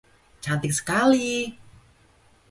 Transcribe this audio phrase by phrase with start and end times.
[0.45, 1.29] Cantik sekali!